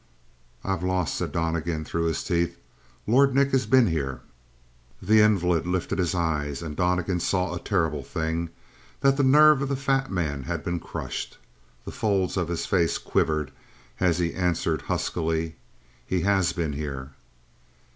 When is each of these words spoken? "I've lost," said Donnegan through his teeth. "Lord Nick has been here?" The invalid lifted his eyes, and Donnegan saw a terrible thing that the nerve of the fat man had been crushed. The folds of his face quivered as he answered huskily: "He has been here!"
"I've 0.63 0.81
lost," 0.81 1.13
said 1.13 1.31
Donnegan 1.31 1.85
through 1.85 2.05
his 2.05 2.23
teeth. 2.23 2.57
"Lord 3.05 3.35
Nick 3.35 3.51
has 3.51 3.67
been 3.67 3.85
here?" 3.85 4.21
The 4.99 5.21
invalid 5.21 5.67
lifted 5.67 5.99
his 5.99 6.15
eyes, 6.15 6.63
and 6.63 6.75
Donnegan 6.75 7.19
saw 7.19 7.53
a 7.53 7.59
terrible 7.59 8.01
thing 8.01 8.49
that 9.01 9.15
the 9.15 9.23
nerve 9.23 9.61
of 9.61 9.69
the 9.69 9.75
fat 9.75 10.09
man 10.11 10.41
had 10.45 10.63
been 10.63 10.79
crushed. 10.79 11.37
The 11.85 11.91
folds 11.91 12.35
of 12.35 12.47
his 12.47 12.65
face 12.65 12.97
quivered 12.97 13.51
as 13.99 14.17
he 14.17 14.33
answered 14.33 14.81
huskily: 14.89 15.57
"He 16.03 16.21
has 16.21 16.51
been 16.51 16.73
here!" 16.73 17.11